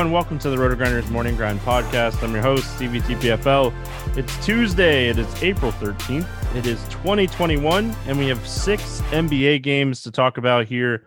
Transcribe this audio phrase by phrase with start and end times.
[0.00, 0.14] everyone.
[0.14, 2.22] Welcome to the Roto Grinders Morning Grind Podcast.
[2.22, 3.70] I'm your host, Stevie TPFL.
[4.16, 5.10] It's Tuesday.
[5.10, 6.26] It is April 13th.
[6.56, 11.06] It is 2021, and we have six NBA games to talk about here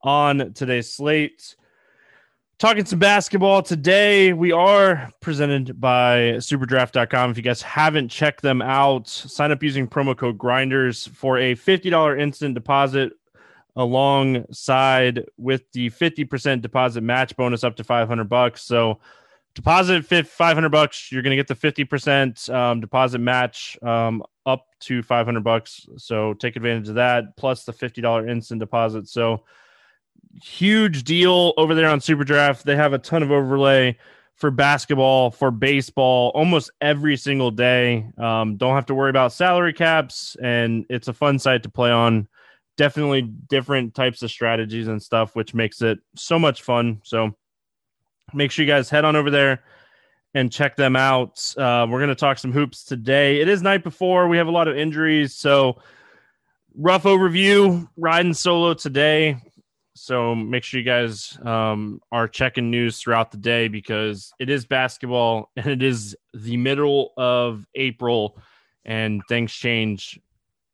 [0.00, 1.54] on today's slate.
[2.58, 4.32] Talking some basketball today.
[4.32, 7.32] We are presented by superdraft.com.
[7.32, 11.54] If you guys haven't checked them out, sign up using promo code grinders for a
[11.54, 13.12] $50 instant deposit
[13.76, 18.62] alongside with the 50% deposit match bonus up to 500 bucks.
[18.62, 19.00] So
[19.54, 25.02] deposit 500 bucks, you're going to get the 50% um, deposit match um, up to
[25.02, 25.86] 500 bucks.
[25.96, 29.08] So take advantage of that plus the $50 instant deposit.
[29.08, 29.44] So
[30.42, 32.64] huge deal over there on Super Draft.
[32.64, 33.96] They have a ton of overlay
[34.40, 38.08] for basketball, for baseball, almost every single day.
[38.16, 41.90] Um, don't have to worry about salary caps, and it's a fun site to play
[41.90, 42.26] on.
[42.80, 47.02] Definitely different types of strategies and stuff, which makes it so much fun.
[47.04, 47.36] So
[48.32, 49.62] make sure you guys head on over there
[50.32, 51.54] and check them out.
[51.58, 53.42] Uh, we're going to talk some hoops today.
[53.42, 54.28] It is night before.
[54.28, 55.34] We have a lot of injuries.
[55.34, 55.82] So,
[56.74, 59.36] rough overview riding solo today.
[59.94, 64.64] So make sure you guys um, are checking news throughout the day because it is
[64.64, 68.38] basketball and it is the middle of April
[68.86, 70.18] and things change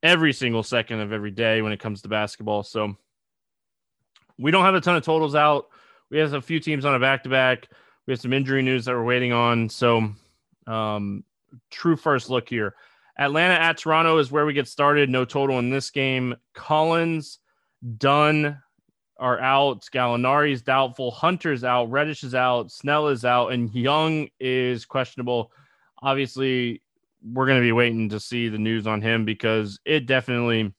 [0.06, 2.62] every single second of every day when it comes to basketball.
[2.62, 2.96] So
[4.38, 5.66] we don't have a ton of totals out.
[6.10, 7.68] We have a few teams on a back to back.
[8.06, 9.68] We have some injury news that we're waiting on.
[9.68, 10.12] So,
[10.68, 11.24] um,
[11.70, 12.76] true first look here.
[13.18, 15.10] Atlanta at Toronto is where we get started.
[15.10, 16.36] No total in this game.
[16.54, 17.38] Collins,
[17.98, 18.62] Dunn,
[19.18, 19.82] are out.
[19.92, 21.10] Gallinari is doubtful.
[21.10, 21.90] Hunter's out.
[21.90, 22.70] Reddish is out.
[22.70, 23.52] Snell is out.
[23.52, 25.50] And Young is questionable.
[26.02, 26.82] Obviously,
[27.32, 30.72] we're going to be waiting to see the news on him because it definitely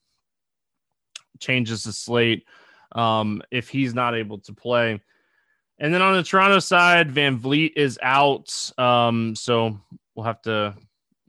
[1.40, 2.46] changes the slate
[2.94, 5.02] um, if he's not able to play.
[5.80, 8.72] And then on the Toronto side, VanVleet is out.
[8.78, 9.80] Um, so
[10.16, 10.76] we'll have to,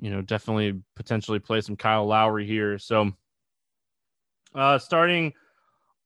[0.01, 2.79] you know, definitely potentially play some Kyle Lowry here.
[2.79, 3.13] So
[4.55, 5.35] uh, starting–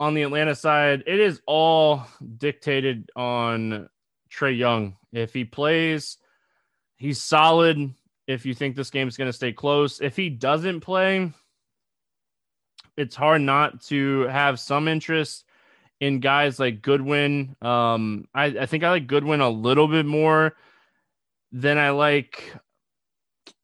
[0.02, 2.04] on the Atlanta side, it is all
[2.38, 3.88] dictated on
[4.28, 4.96] Trae Young.
[5.12, 6.18] If he plays,
[6.96, 7.94] he's solid.
[8.26, 11.32] If you think this game is going to stay close, if he doesn't play,
[12.96, 15.44] it's hard not to have some interest
[16.00, 17.56] in guys like Goodwin.
[17.62, 20.56] Um, I, I think I like Goodwin a little bit more
[21.52, 22.54] than I like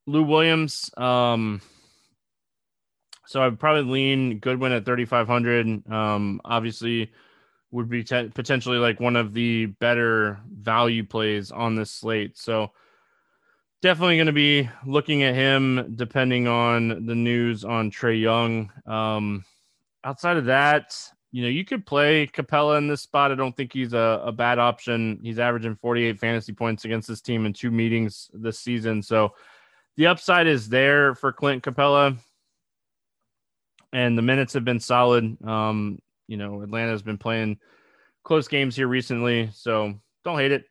[0.07, 0.91] Lou Williams.
[0.97, 1.61] Um,
[3.27, 5.91] so I'd probably lean Goodwin at 3,500.
[5.93, 7.13] Um, obviously,
[7.71, 12.39] would be te- potentially like one of the better value plays on this slate.
[12.39, 12.73] So
[13.83, 18.73] definitely going to be looking at him depending on the news on Trae Young.
[18.87, 19.45] Um,
[20.05, 20.97] outside of that,
[21.31, 23.31] you know, you could play Capela in this spot.
[23.31, 25.21] I don't think he's a, a bad option.
[25.23, 29.03] He's averaging 48 fantasy points against this team in two meetings this season.
[29.03, 29.35] So
[29.97, 32.17] the upside is there for Clint Capela.
[33.93, 35.37] and the minutes have been solid.
[35.45, 37.59] Um, you know, Atlanta has been playing
[38.23, 40.65] close games here recently, so don't hate it.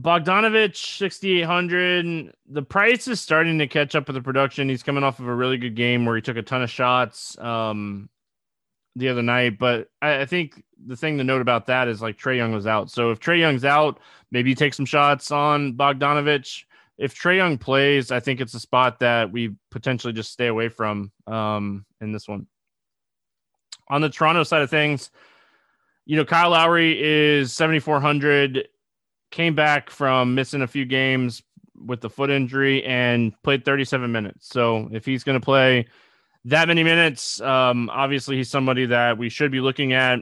[0.00, 2.32] Bogdanovic, 6,800.
[2.48, 4.68] The price is starting to catch up with the production.
[4.68, 7.38] He's coming off of a really good game where he took a ton of shots
[7.38, 8.08] um,
[8.96, 9.58] the other night.
[9.58, 12.66] But I, I think the thing to note about that is like Trae Young was
[12.66, 12.90] out.
[12.90, 14.00] So if Trae Young's out,
[14.30, 16.64] maybe you take some shots on Bogdanovic
[16.98, 20.68] if Trae Young plays, I think it's a spot that we potentially just stay away
[20.68, 22.46] from um, in this one.
[23.88, 25.10] On the Toronto side of things,
[26.06, 28.68] you know, Kyle Lowry is 7,400,
[29.32, 31.42] came back from missing a few games
[31.74, 34.48] with the foot injury and played 37 minutes.
[34.48, 35.86] So if he's going to play
[36.44, 40.20] that many minutes, um, obviously he's somebody that we should be looking at.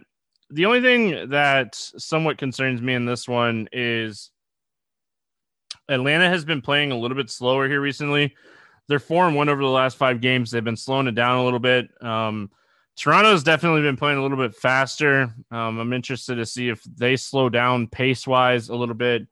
[0.51, 4.31] The only thing that somewhat concerns me in this one is
[5.89, 8.35] Atlanta has been playing a little bit slower here recently.
[8.89, 10.51] They're four and one over the last five games.
[10.51, 11.91] They've been slowing it down a little bit.
[12.01, 12.51] Um,
[12.97, 15.35] Toronto's definitely been playing a little bit faster.
[15.51, 19.27] Um, I'm interested to see if they slow down pace wise a little bit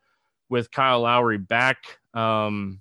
[0.49, 1.79] with Kyle Lowry back.
[2.15, 2.81] Um,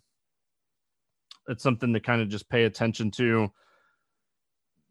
[1.48, 3.52] it's something to kind of just pay attention to.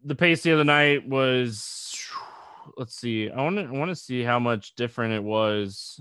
[0.05, 1.97] The pace the other night was,
[2.77, 6.01] let's see, I want to want to see how much different it was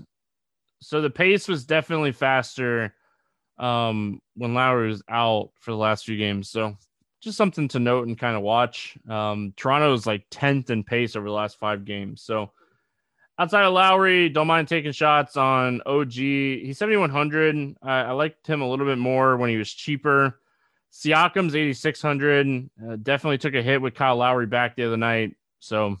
[0.80, 2.94] so the pace was definitely faster
[3.58, 6.50] um, when Lowry was out for the last few games.
[6.50, 6.76] So
[7.20, 8.96] just something to note and kind of watch.
[9.08, 12.22] Um, Toronto is like 10th in pace over the last five games.
[12.22, 12.52] So
[13.38, 16.12] outside of Lowry, don't mind taking shots on OG.
[16.12, 17.76] He's 7,100.
[17.82, 20.40] I, I liked him a little bit more when he was cheaper.
[20.92, 22.70] Siakam's 8,600.
[22.82, 25.36] Uh, definitely took a hit with Kyle Lowry back the other night.
[25.58, 25.98] So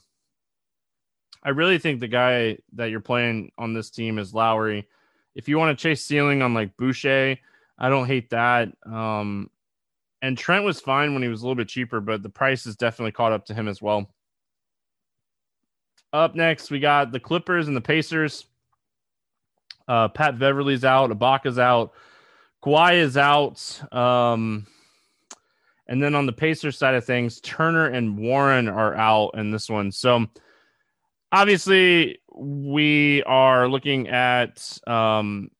[1.42, 4.88] I really think the guy that you're playing on this team is Lowry.
[5.34, 7.36] If you want to chase ceiling on like Boucher,
[7.78, 8.72] I don't hate that.
[8.84, 9.50] Um,
[10.26, 12.74] and Trent was fine when he was a little bit cheaper, but the price has
[12.74, 14.10] definitely caught up to him as well.
[16.12, 18.46] Up next, we got the Clippers and the Pacers.
[19.86, 21.92] Uh, Pat Beverley's out, Ibaka's out,
[22.60, 23.80] Kawhi is out.
[23.94, 24.66] Um,
[25.86, 29.70] and then on the Pacers side of things, Turner and Warren are out in this
[29.70, 29.92] one.
[29.92, 30.26] So
[31.30, 35.52] obviously, we are looking at um,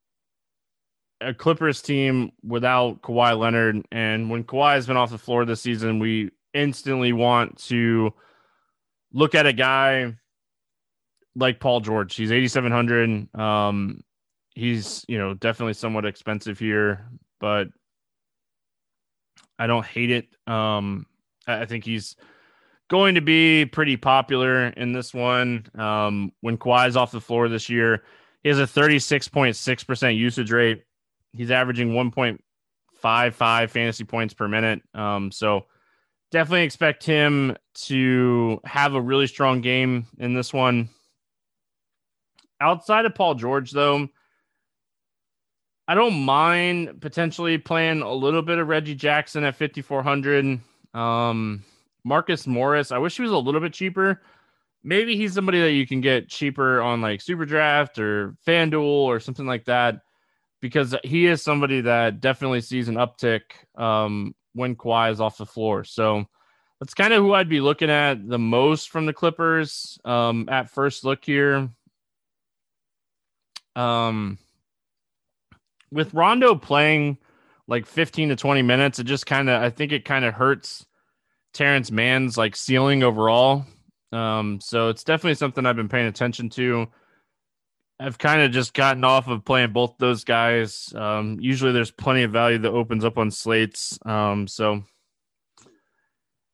[1.21, 3.85] a Clippers team without Kawhi Leonard.
[3.91, 8.13] And when Kawhi has been off the floor this season, we instantly want to
[9.13, 10.15] look at a guy
[11.35, 12.15] like Paul George.
[12.15, 13.35] He's 8,700.
[13.39, 14.03] Um,
[14.55, 17.07] he's, you know, definitely somewhat expensive here,
[17.39, 17.67] but
[19.59, 20.27] I don't hate it.
[20.45, 21.05] Um,
[21.47, 22.15] I think he's
[22.89, 25.67] going to be pretty popular in this one.
[25.75, 28.03] Um, when Kawhi's off the floor this year,
[28.43, 30.83] he has a 36.6% usage rate.
[31.37, 34.81] He's averaging 1.55 fantasy points per minute.
[34.93, 35.67] Um, so
[36.31, 40.89] definitely expect him to have a really strong game in this one.
[42.59, 44.09] Outside of Paul George, though,
[45.87, 50.59] I don't mind potentially playing a little bit of Reggie Jackson at 5,400.
[50.93, 51.63] Um,
[52.03, 54.21] Marcus Morris, I wish he was a little bit cheaper.
[54.83, 59.19] Maybe he's somebody that you can get cheaper on like Super Draft or FanDuel or
[59.19, 60.01] something like that
[60.61, 63.41] because he is somebody that definitely sees an uptick
[63.75, 65.83] um, when Kawhi is off the floor.
[65.83, 66.25] So
[66.79, 70.69] that's kind of who I'd be looking at the most from the Clippers um, at
[70.69, 71.69] first look here.
[73.75, 74.37] Um,
[75.91, 77.17] with Rondo playing
[77.67, 80.85] like 15 to 20 minutes, it just kind of, I think it kind of hurts
[81.53, 83.65] Terance Mann's like ceiling overall.
[84.11, 86.87] Um, so it's definitely something I've been paying attention to.
[87.99, 90.93] I've kind of just gotten off of playing both those guys.
[90.95, 93.97] Um, usually there's plenty of value that opens up on slates.
[94.05, 94.83] Um, so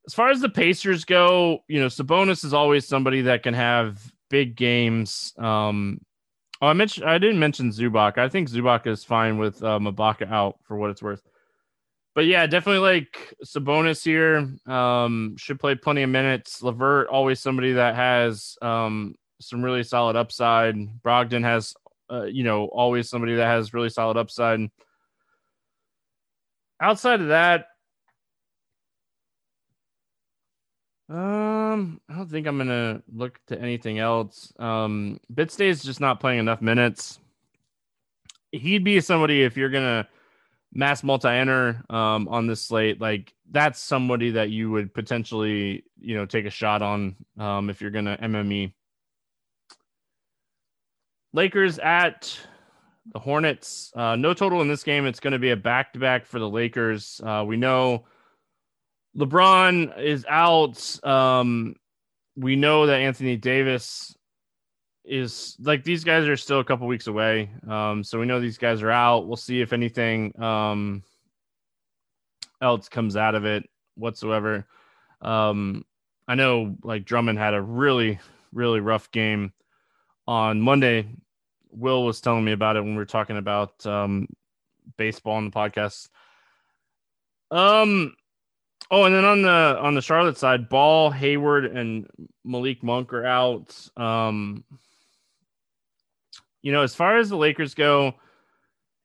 [0.07, 4.01] as far as the Pacers go, you know, Sabonis is always somebody that can have
[4.29, 5.33] big games.
[5.37, 5.99] Um,
[6.61, 8.17] oh, I mentioned I didn't mention Zubac.
[8.17, 11.21] I think Zubac is fine with uh, Ibaka out for what it's worth.
[12.15, 14.47] But yeah, definitely like Sabonis here.
[14.71, 16.61] Um, should play plenty of minutes.
[16.61, 19.15] LeVert always somebody that has um,
[19.47, 20.75] some really solid upside.
[21.03, 21.73] Brogdon has,
[22.11, 24.69] uh, you know, always somebody that has really solid upside.
[26.81, 27.67] Outside of that,
[31.09, 34.53] um, I don't think I'm gonna look to anything else.
[34.57, 37.19] Um, Bitadze is just not playing enough minutes.
[38.51, 40.07] He'd be somebody if you're gonna
[40.73, 42.99] mass multi-enter um, on this slate.
[42.99, 47.81] Like that's somebody that you would potentially, you know, take a shot on um, if
[47.81, 48.73] you're gonna MME.
[51.33, 52.37] Lakers at
[53.11, 53.91] the Hornets.
[53.95, 55.05] Uh, no total in this game.
[55.05, 57.19] It's going to be a back to back for the Lakers.
[57.23, 58.05] Uh, we know
[59.17, 61.03] LeBron is out.
[61.05, 61.75] Um,
[62.35, 64.15] we know that Anthony Davis
[65.05, 67.49] is like these guys are still a couple weeks away.
[67.67, 69.27] Um, so we know these guys are out.
[69.27, 71.03] We'll see if anything um,
[72.61, 74.65] else comes out of it whatsoever.
[75.21, 75.85] Um,
[76.27, 78.19] I know like Drummond had a really,
[78.53, 79.51] really rough game
[80.27, 81.07] on Monday
[81.71, 84.27] Will was telling me about it when we were talking about um,
[84.97, 86.09] baseball on the podcast.
[87.51, 88.15] Um.
[88.91, 92.07] Oh, and then on the on the Charlotte side, Ball, Hayward, and
[92.43, 93.75] Malik Monk are out.
[93.97, 94.63] Um.
[96.61, 98.13] You know, as far as the Lakers go,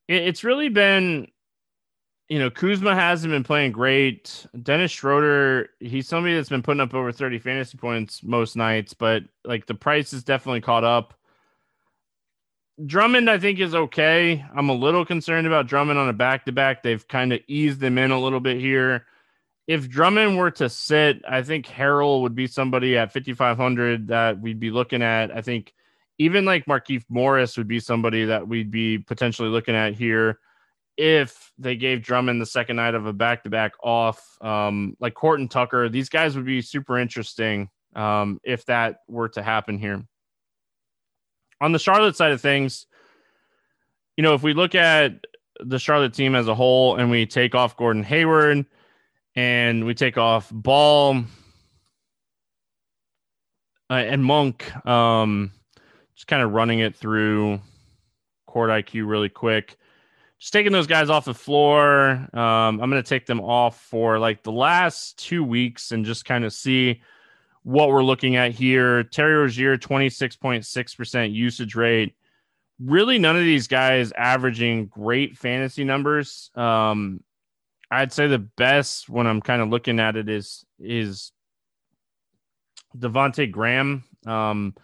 [0.06, 1.28] it, it's really been,
[2.28, 4.46] you know, Kuzma hasn't been playing great.
[4.62, 9.22] Dennis Schroeder, he's somebody that's been putting up over thirty fantasy points most nights, but
[9.44, 11.14] like the price is definitely caught up.
[12.84, 14.44] Drummond, I think, is okay.
[14.54, 16.82] I'm a little concerned about Drummond on a back to back.
[16.82, 19.06] They've kind of eased them in a little bit here.
[19.66, 24.60] If Drummond were to sit, I think Harrell would be somebody at 5,500 that we'd
[24.60, 25.34] be looking at.
[25.34, 25.74] I think
[26.18, 30.38] even like Markieff Morris would be somebody that we'd be potentially looking at here
[30.98, 34.36] if they gave Drummond the second night of a back to back off.
[34.42, 39.42] Um, like Horton Tucker, these guys would be super interesting um, if that were to
[39.42, 40.04] happen here
[41.60, 42.86] on the Charlotte side of things,
[44.16, 45.24] you know, if we look at
[45.60, 48.66] the Charlotte team as a whole and we take off Gordon Hayward
[49.34, 51.24] and we take off Ball
[53.90, 55.52] uh, and Monk, um,
[56.14, 57.60] just kind of running it through
[58.46, 59.76] court IQ really quick.
[60.38, 62.10] Just taking those guys off the floor.
[62.32, 66.24] Um, I'm going to take them off for like the last two weeks and just
[66.24, 67.02] kind of see
[67.64, 69.02] what we're looking at here.
[69.02, 72.14] Terry Rozier, 26.6% usage rate.
[72.80, 76.50] Really, none of these guys averaging great fantasy numbers.
[76.54, 77.24] Um,
[77.90, 81.32] I'd say the best when I'm kind of looking at it is is
[82.96, 84.04] Devonte Graham.
[84.26, 84.74] Um,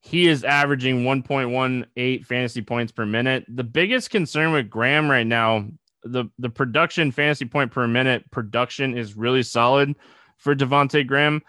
[0.00, 3.44] he is averaging 1.18 fantasy points per minute.
[3.48, 5.66] The biggest concern with Graham right now,
[6.02, 9.94] the the production fantasy point per minute production is really solid
[10.38, 11.42] for Devonte Graham.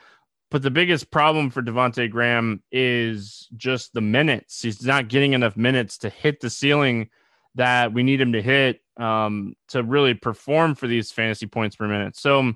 [0.49, 4.61] But the biggest problem for Devonte Graham is just the minutes.
[4.61, 7.09] He's not getting enough minutes to hit the ceiling
[7.55, 11.87] that we need him to hit um, to really perform for these fantasy points per
[11.87, 12.17] minute.
[12.17, 12.51] So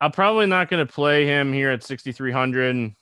[0.00, 2.94] I'm probably not going to play him here at 6,300.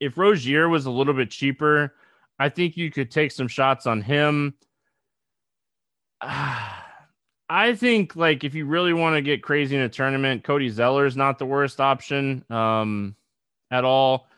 [0.00, 1.94] If Rozier was a little bit cheaper,
[2.38, 4.54] I think you could take some shots on him.
[7.50, 11.06] I think like if you really want to get crazy in a tournament, Cody Zeller
[11.06, 13.16] is not the worst option um,
[13.70, 14.28] at all.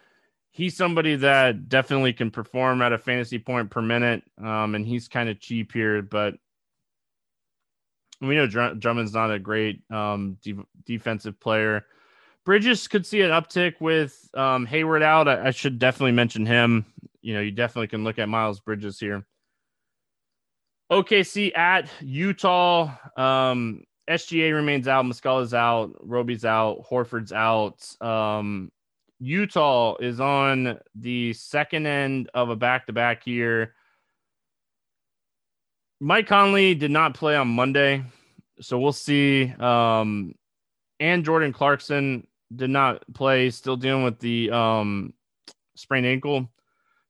[0.52, 5.08] He's somebody that definitely can perform at a fantasy point per minute, um, and he's
[5.08, 6.02] kind of cheap here.
[6.02, 6.34] But
[8.20, 11.86] we know Dr- Drummond's not a great um, de- defensive player.
[12.44, 15.28] Bridges could see an uptick with um, Hayward out.
[15.28, 16.86] I-, I should definitely mention him.
[17.22, 19.26] You know, you definitely can look at Miles Bridges here.
[20.90, 22.90] OKC at Utah.
[23.16, 25.04] Um, SGA remains out.
[25.04, 25.92] Muscala's out.
[26.00, 26.84] Roby's out.
[26.90, 27.86] Horford's out.
[28.00, 28.72] Um,
[29.20, 33.74] Utah is on the second end of a back to back here.
[36.00, 38.02] Mike Conley did not play on Monday,
[38.60, 39.52] so we'll see.
[39.60, 40.34] Um,
[40.98, 45.14] and Jordan Clarkson did not play, still dealing with the um,
[45.74, 46.50] sprained ankle.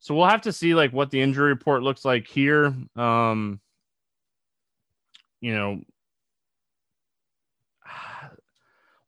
[0.01, 2.75] So we'll have to see like what the injury report looks like here.
[2.97, 3.61] Um,
[5.41, 5.81] you know,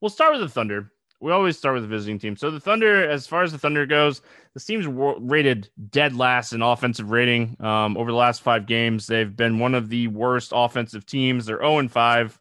[0.01, 0.93] we'll start with the Thunder.
[1.21, 2.37] We always start with the visiting team.
[2.37, 4.23] So the Thunder, as far as the Thunder goes,
[4.55, 7.57] this team's rated dead last in offensive rating.
[7.61, 11.47] Um, over the last five games, they've been one of the worst offensive teams.
[11.47, 12.41] They're 0 and 5.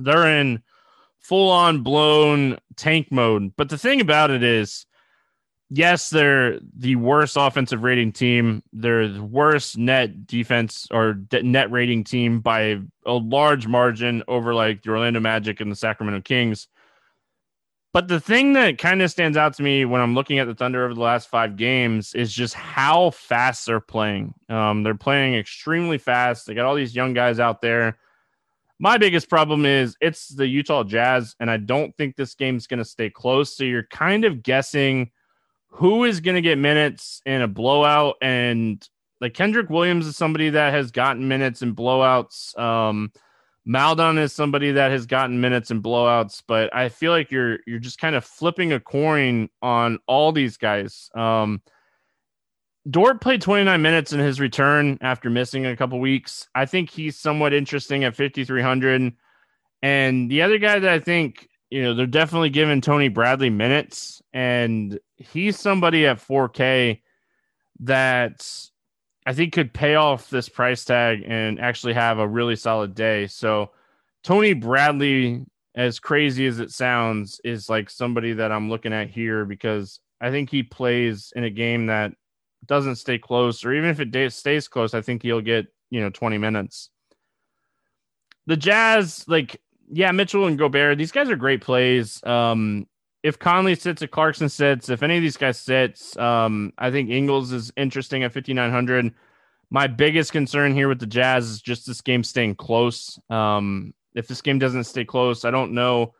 [0.00, 0.62] They're in
[1.28, 3.52] full on blown tank mode.
[3.54, 4.86] But the thing about it is,
[5.68, 8.62] yes, they're the worst offensive rating team.
[8.72, 14.82] They're the worst net defense or net rating team by a large margin over like
[14.82, 16.66] the Orlando Magic and the Sacramento Kings.
[17.92, 20.54] But the thing that kind of stands out to me when I'm looking at the
[20.54, 24.32] Thunder over the last five games is just how fast they're playing.
[24.48, 26.46] Um, they're playing extremely fast.
[26.46, 27.98] They got all these young guys out there.
[28.78, 32.78] My biggest problem is it's the Utah Jazz, and I don't think this game's going
[32.78, 33.56] to stay close.
[33.56, 35.10] So you're kind of guessing
[35.68, 38.88] who is going to get minutes in a blowout and
[39.20, 42.56] like Kenrich Williams is somebody that has gotten minutes in blowouts.
[42.58, 43.12] Um,
[43.64, 47.78] Maledon is somebody that has gotten minutes in blowouts, but I feel like you're you're
[47.78, 51.10] just kind of flipping a coin on all these guys.
[51.14, 51.60] Um,
[52.88, 56.48] Dort played 29 minutes in his return after missing a couple weeks.
[56.54, 59.12] I think he's somewhat interesting at 5300.
[59.82, 64.22] And the other guy that I think you know, they're definitely giving Tony Bradley minutes,
[64.32, 67.00] and he's somebody at 4K
[67.80, 68.68] that
[69.26, 73.26] I think could pay off this price tag and actually have a really solid day.
[73.26, 73.72] So,
[74.24, 79.44] Tony Bradley, as crazy as it sounds, is like somebody that I'm looking at here
[79.44, 82.12] because I think he plays in a game that
[82.66, 86.10] doesn't stay close, or even if it stays close, I think he'll get, you know,
[86.10, 86.90] 20 minutes.
[88.46, 89.60] The Jazz, like,
[89.90, 92.22] yeah, Mitchell and Gobert, these guys are great plays.
[92.24, 92.86] Um,
[93.22, 97.10] if Conley sits, if Clarkson sits, if any of these guys sits, um, I think
[97.10, 99.12] Ingles is interesting at 5,900.
[99.70, 103.18] My biggest concern here with the Jazz is just this game staying close.
[103.28, 106.14] Um, if this game doesn't stay close, I don't know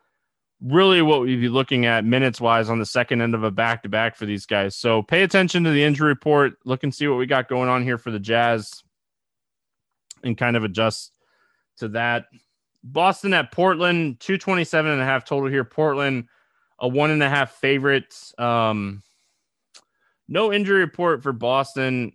[0.61, 3.83] really what we'd be looking at minutes wise on the second end of a back
[3.83, 4.75] to back for these guys.
[4.75, 6.55] So pay attention to the injury report.
[6.65, 8.83] Look and see what we got going on here for the Jazz
[10.25, 11.13] and kind of adjust
[11.79, 12.27] to that.
[12.83, 15.65] Boston at Portland, 227 and a half total here.
[15.65, 16.29] Portland,
[16.79, 18.15] a one and a half favorite.
[18.39, 19.03] Um,
[20.29, 22.13] no injury report for Boston.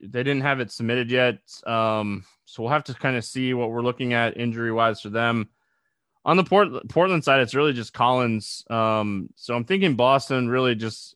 [0.00, 1.38] They didn't have it submitted yet.
[1.66, 5.08] Um, so we'll have to kind of see what we're looking at injury wise for
[5.08, 5.48] them.
[6.26, 8.64] On the Port- Portland side, it's really just Collins.
[8.68, 11.14] Um, so I'm thinking Boston really just,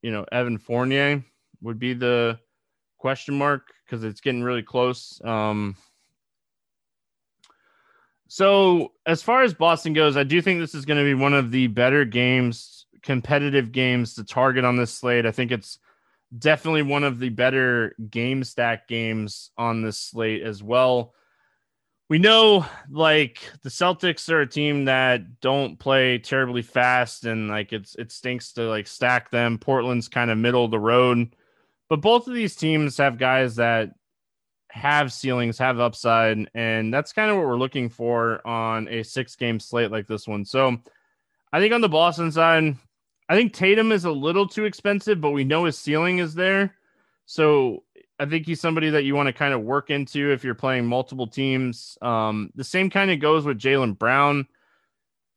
[0.00, 1.24] you know, Evan Fournier
[1.60, 2.38] would be the
[2.98, 5.20] question mark because it's getting really close.
[5.24, 5.74] Um,
[8.28, 11.34] so, as far as Boston goes, I do think this is going to be one
[11.34, 15.26] of the better games, competitive games to target on this slate.
[15.26, 15.78] I think it's
[16.38, 21.14] definitely one of the better game stack games on this slate as well.
[22.08, 27.72] We know like the Celtics are a team that don't play terribly fast and like
[27.72, 29.58] it's it stinks to like stack them.
[29.58, 31.34] Portland's kind of middle of the road.
[31.88, 33.94] But both of these teams have guys that
[34.70, 39.36] have ceilings, have upside, and that's kind of what we're looking for on a six
[39.36, 40.44] game slate like this one.
[40.44, 40.76] So
[41.52, 42.76] I think on the Boston side,
[43.28, 46.74] I think Tatum is a little too expensive, but we know his ceiling is there.
[47.26, 47.83] So
[48.18, 50.86] I think he's somebody that you want to kind of work into if you're playing
[50.86, 51.98] multiple teams.
[52.00, 54.46] Um, the same kind of goes with Jaylen Brown.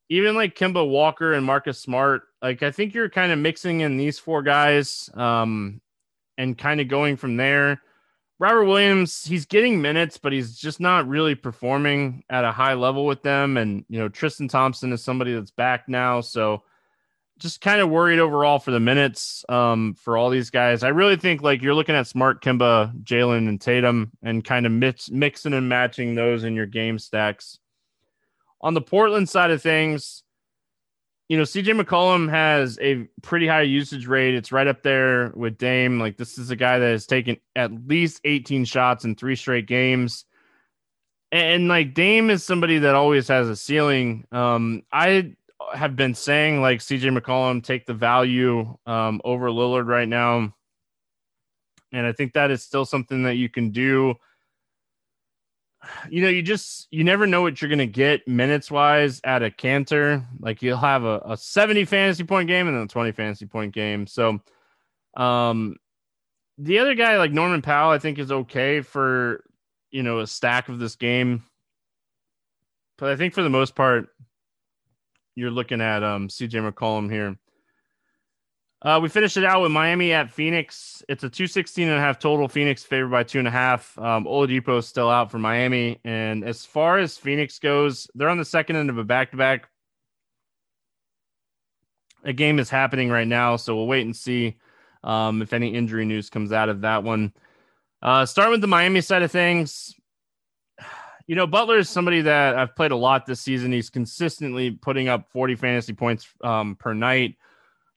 [0.09, 3.97] Even like Kemba Walker and Marcus Smart, like I think you're kind of mixing in
[3.97, 5.81] these four guys um,
[6.37, 7.81] and kind of going from there.
[8.39, 13.05] Robert Williams, he's getting minutes, but he's just not really performing at a high level
[13.05, 13.57] with them.
[13.57, 16.21] And, you know, Tristan Thompson is somebody that's back now.
[16.21, 16.63] So
[17.39, 20.83] just kind of worried overall for the minutes um, for all these guys.
[20.83, 24.71] I really think like you're looking at Smart, Kemba, Jaylen, and Tatum and kind of
[24.71, 27.59] mix, mixing and matching those in your game stacks.
[28.61, 30.23] On the Portland side of things,
[31.29, 34.33] you know, CJ McCollum has a pretty high usage rate.
[34.33, 35.99] It's right up there with Dame.
[35.99, 39.67] Like, this is a guy that has taken at least 18 shots in three straight
[39.67, 40.25] games.
[41.31, 44.25] And, like Dame is somebody that always has a ceiling.
[44.31, 45.33] Um, I
[45.73, 50.53] have been saying like CJ McCollum take the value um, over Lillard right now,
[51.91, 54.15] and I think that is still something that you can do
[56.09, 59.51] you know, you just you never know what you're gonna get minutes wise at a
[59.51, 60.25] canter.
[60.39, 63.73] Like you'll have a, a 70 fantasy point game and then a 20 fantasy point
[63.73, 64.07] game.
[64.07, 64.39] So
[65.15, 65.77] um
[66.57, 69.43] the other guy like Norman Powell, I think is okay for
[69.91, 71.43] you know a stack of this game.
[72.97, 74.09] But I think for the most part,
[75.37, 77.37] you're looking at um CJ McCollum here.
[78.81, 81.03] Uh, we finished it out with Miami at Phoenix.
[81.09, 82.47] It's a 216 and a half total.
[82.47, 83.97] Phoenix favored by two and a half.
[83.97, 85.99] Um, Oladipo is still out for Miami.
[86.03, 89.37] And as far as Phoenix goes, they're on the second end of a back to
[89.37, 89.67] back.
[92.23, 94.57] A game is happening right now, so we'll wait and see
[95.03, 97.33] um, if any injury news comes out of that one.
[98.03, 99.95] Uh, starting with the Miami side of things,
[101.27, 103.71] you know, Butler is somebody that I've played a lot this season.
[103.71, 107.35] He's consistently putting up 40 fantasy points um, per night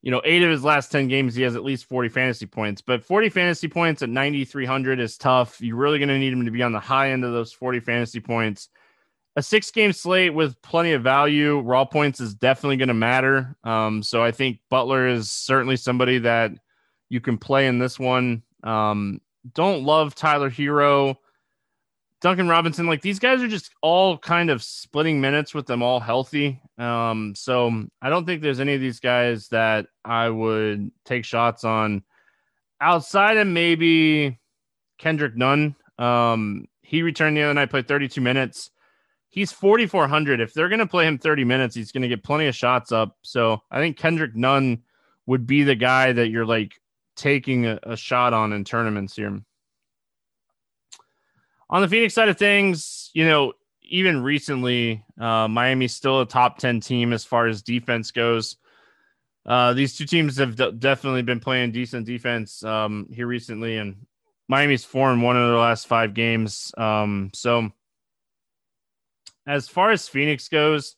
[0.02, 2.80] you know, eight of his last 10 games, he has at least 40 fantasy points.
[2.80, 5.60] But 40 fantasy points at 9,300 is tough.
[5.60, 7.80] You're really going to need him to be on the high end of those 40
[7.80, 8.68] fantasy points.
[9.36, 13.56] A six game slate with plenty of value, raw points is definitely going to matter.
[13.62, 16.52] Um, so I think Butler is certainly somebody that
[17.08, 18.42] you can play in this one.
[18.64, 19.20] Um,
[19.54, 21.16] don't love Tyler Herro.
[22.20, 26.00] Duncan Robinson, like these guys are just all kind of splitting minutes with them all
[26.00, 26.60] healthy.
[26.76, 31.64] Um, so I don't think there's any of these guys that I would take shots
[31.64, 32.02] on
[32.80, 34.38] outside of maybe
[34.98, 35.74] Kendrick Nunn.
[35.98, 38.70] Um, he returned the other night, played 32 minutes.
[39.30, 40.40] He's 4,400.
[40.40, 42.92] If they're going to play him 30 minutes, he's going to get plenty of shots
[42.92, 43.16] up.
[43.22, 44.82] So I think Kendrick Nunn
[45.26, 46.74] would be the guy that you're like
[47.16, 49.40] taking a, a shot on in tournaments here.
[51.70, 53.52] On the Phoenix side of things, you know,
[53.84, 58.56] even recently, uh, Miami's still a top 10 team as far as defense goes.
[59.46, 64.04] Uh, these two teams have d- definitely been playing decent defense um, here recently, and
[64.48, 66.72] Miami's four and one of their last five games.
[66.76, 67.70] Um, so,
[69.46, 70.96] as far as Phoenix goes,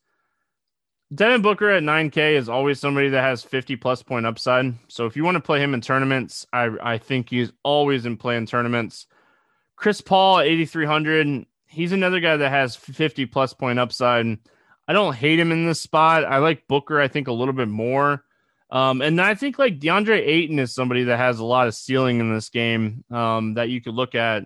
[1.14, 4.74] Devin Booker at 9K is always somebody that has 50 plus point upside.
[4.88, 8.16] So, if you want to play him in tournaments, I, I think he's always in
[8.16, 9.06] play in tournaments.
[9.76, 11.46] Chris Paul 8,300.
[11.66, 14.38] He's another guy that has 50 plus point upside.
[14.87, 16.24] I don't hate him in this spot.
[16.24, 18.24] I like Booker, I think, a little bit more.
[18.70, 22.20] Um, and I think like DeAndre Ayton is somebody that has a lot of ceiling
[22.20, 24.44] in this game um, that you could look at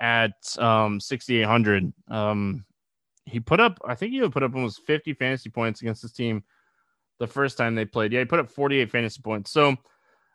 [0.00, 1.92] at um, 6,800.
[2.08, 2.64] Um,
[3.24, 6.44] he put up, I think he put up almost 50 fantasy points against this team
[7.18, 8.12] the first time they played.
[8.12, 9.50] Yeah, he put up 48 fantasy points.
[9.50, 9.76] So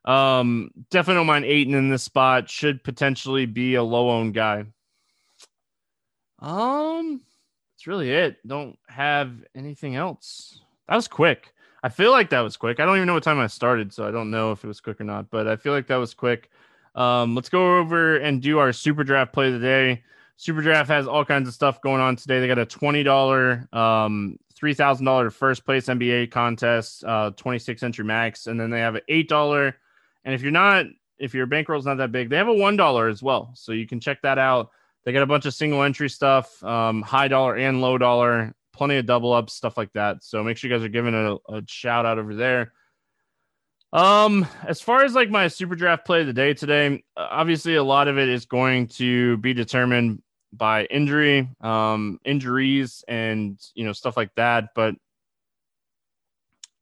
[0.06, 2.50] um, definitely don't mind Ayton in this spot.
[2.50, 4.66] Should potentially be a low owned guy.
[6.40, 7.22] Um,
[7.76, 8.38] that's really it.
[8.48, 10.62] Don't have anything else.
[10.88, 11.54] That was quick.
[11.84, 12.80] I feel like that was quick.
[12.80, 14.82] I don't even know what time I started, so I don't know if it was
[14.82, 16.50] quick or not, but I feel like that was quick.
[16.96, 20.04] Um, let's go over and do our super draft play of the day.
[20.36, 22.40] Super draft has all kinds of stuff going on today.
[22.40, 28.60] They got a $20, um, $3,000 first place NBA contest, uh, 26 entry max, and
[28.60, 29.74] then they have an $8
[30.24, 30.86] and if you're not,
[31.18, 33.88] if your bankroll's not that big, they have a one dollar as well, so you
[33.88, 34.72] can check that out.
[35.06, 38.98] They got a bunch of single entry stuff, um, high dollar and low dollar, plenty
[38.98, 40.24] of double ups, stuff like that.
[40.24, 42.74] So make sure you guys are giving a, a shout out over there.
[43.92, 47.84] Um, as far as like my super draft play of the day today, obviously a
[47.84, 50.22] lot of it is going to be determined
[50.54, 54.70] by injury, um, injuries, and you know stuff like that.
[54.76, 54.96] But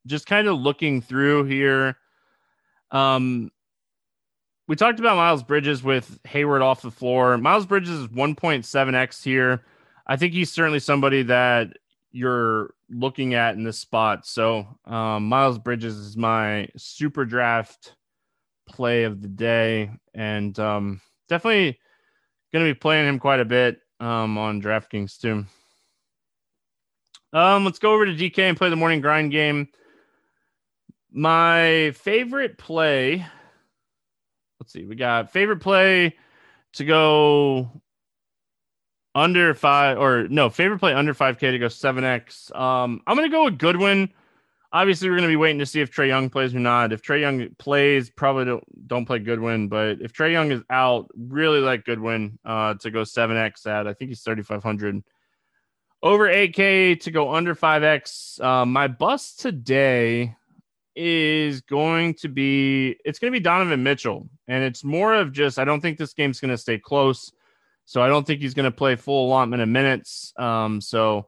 [0.06, 1.98] just kind of looking through here,
[2.92, 3.52] um,
[4.68, 7.38] we talked about Miles Bridges with Hayward off the floor.
[7.38, 9.64] Miles Bridges is 1.7x here.
[10.06, 11.70] I think he's certainly somebody that
[12.12, 14.26] you're looking at in this spot.
[14.26, 17.96] So um, Miles Bridges is my super draft
[18.68, 21.80] play of the day, and um, definitely
[22.52, 25.46] going to be playing him quite a bit um, on DraftKings too.
[27.34, 29.68] Um, let's go over to DK and play the morning grind game.
[31.12, 33.26] My favorite play.
[34.60, 34.86] Let's see.
[34.86, 36.16] We got favorite play
[36.74, 37.72] to go
[39.18, 43.46] under five or no favorite play under 5k to go 7x um i'm gonna go
[43.46, 44.14] with goodwin
[44.72, 47.20] obviously we're gonna be waiting to see if trae young plays or not if trae
[47.20, 51.84] young plays probably don't, don't play goodwin but if trae young is out really like
[51.84, 55.04] goodwin uh to go 7x at i think he's 3500
[56.04, 60.36] over 8k to go under 5x um, my bust today
[60.98, 65.60] is going to be it's going to be donovan mitchell and it's more of just
[65.60, 67.32] i don't think this game's going to stay close
[67.88, 70.34] so I don't think he's going to play full allotment of minutes.
[70.38, 71.28] Um, so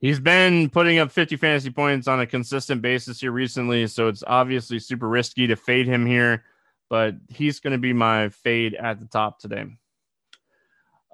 [0.00, 3.86] he's been putting up 50 fantasy points on a consistent basis here recently.
[3.86, 6.44] So it's obviously super risky to fade him here,
[6.88, 9.66] but he's going to be my fade at the top today.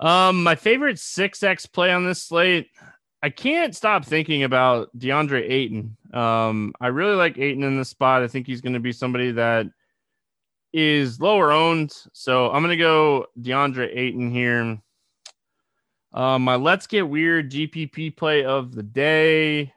[0.01, 2.71] Um, my favorite 6x play on this slate.
[3.27, 5.97] I can't stop thinking about DeAndre Ayton.
[6.15, 8.23] Um, I really like Ayton in this spot.
[8.23, 9.67] I think he's going to be somebody that
[10.73, 11.93] is lower owned.
[12.13, 14.81] So I'm going to go DeAndre Ayton here.
[16.13, 19.73] Um, my let's get weird GPP play of the day.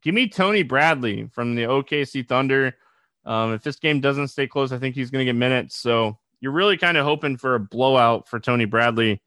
[0.00, 2.74] Give me Tony Bradley from the OKC Thunder.
[3.26, 5.76] Um, if this game doesn't stay close, I think he's going to get minutes.
[5.76, 9.20] So you're really kind of hoping for a blowout for Tony Bradley.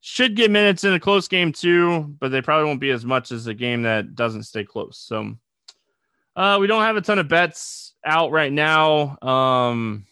[0.00, 3.32] Should get minutes in a close game too, but they probably won't be as much
[3.32, 4.98] as a game that doesn't stay close.
[4.98, 5.34] So
[6.36, 9.18] uh, we don't have a ton of bets out right now.
[9.20, 10.06] Um,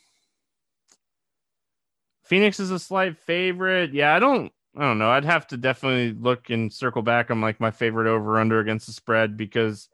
[2.25, 3.95] Phoenix is a slight favorite.
[3.95, 5.11] Yeah, I don't I don't know.
[5.11, 8.87] I'd have to definitely look and circle back on like my favorite over under against
[8.87, 9.89] the spread because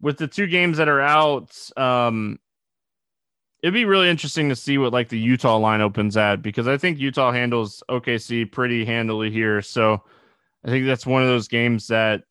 [0.00, 2.38] with the two games that are out, um,
[3.62, 6.76] it'd be really interesting to see what like the Utah line opens at because I
[6.76, 9.62] think Utah handles OKC pretty handily here.
[9.62, 10.02] So
[10.64, 12.22] I think that's one of those games that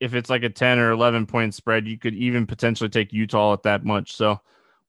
[0.00, 3.54] if it's like a 10 or 11 point spread, you could even potentially take Utah
[3.54, 4.14] at that much.
[4.14, 4.40] So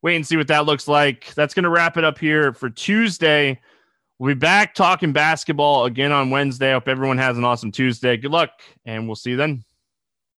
[0.02, 1.34] wait and see what that looks like.
[1.36, 3.60] That's going to wrap it up here for Tuesday.
[4.20, 6.72] We'll be back talking basketball again on Wednesday.
[6.72, 8.16] Hope everyone has an awesome Tuesday.
[8.16, 8.52] Good luck,
[8.86, 9.64] and we'll see you then.